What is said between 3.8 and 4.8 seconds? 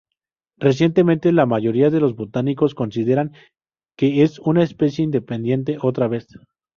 que es una